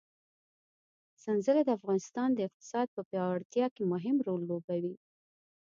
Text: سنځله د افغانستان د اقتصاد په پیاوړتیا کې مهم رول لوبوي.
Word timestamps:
سنځله 1.23 1.61
د 1.65 1.69
افغانستان 1.77 2.29
د 2.33 2.39
اقتصاد 2.47 2.87
په 2.95 3.01
پیاوړتیا 3.09 3.67
کې 3.75 3.83
مهم 3.93 4.15
رول 4.27 4.41
لوبوي. 4.51 4.95